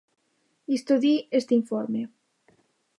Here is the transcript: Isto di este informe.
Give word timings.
Isto 0.77 0.93
di 1.03 1.13
este 1.39 1.53
informe. 1.61 2.01